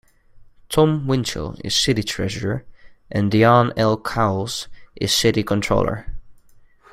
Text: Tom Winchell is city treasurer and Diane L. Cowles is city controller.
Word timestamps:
Tom 0.67 1.05
Winchell 1.05 1.57
is 1.63 1.75
city 1.75 2.01
treasurer 2.01 2.65
and 3.11 3.29
Diane 3.31 3.71
L. 3.77 3.99
Cowles 3.99 4.67
is 4.95 5.13
city 5.13 5.43
controller. 5.43 6.07